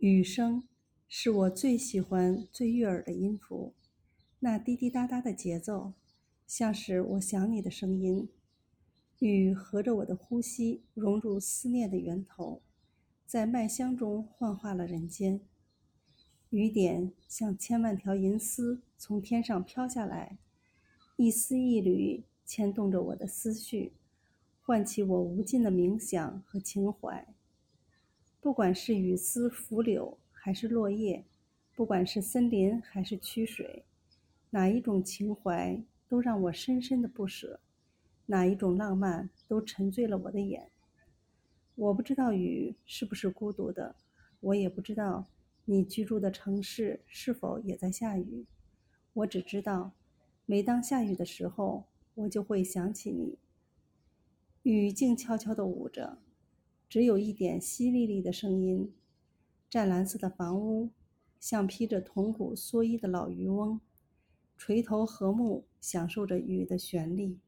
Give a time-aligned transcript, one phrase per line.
[0.00, 0.66] 雨声
[1.08, 3.74] 是我最喜欢、最悦耳的音符，
[4.38, 5.92] 那滴滴答答的节奏，
[6.46, 8.26] 像是我想你的声音。
[9.18, 12.62] 雨合着我的呼吸，融入思念的源头，
[13.26, 15.42] 在麦香中幻化了人间。
[16.48, 20.38] 雨点像千万条银丝从天上飘下来，
[21.18, 23.92] 一丝一缕牵动着我的思绪，
[24.62, 27.34] 唤起我无尽的冥想和情怀。
[28.40, 31.22] 不管是雨丝拂柳，还是落叶；
[31.76, 33.84] 不管是森林，还是曲水，
[34.48, 37.60] 哪一种情怀都让我深深的不舍，
[38.24, 40.70] 哪一种浪漫都沉醉了我的眼。
[41.74, 43.94] 我不知道雨是不是孤独的，
[44.40, 45.26] 我也不知道
[45.66, 48.46] 你居住的城市是否也在下雨。
[49.12, 49.92] 我只知道，
[50.46, 53.36] 每当下雨的时候，我就会想起你。
[54.62, 56.16] 雨静悄悄地舞着。
[56.90, 58.92] 只有一点淅沥沥的声音，
[59.70, 60.90] 湛蓝色的房屋
[61.38, 63.80] 像披着铜鼓蓑衣的老渔翁，
[64.58, 67.38] 垂头和睦享受着雨的旋律。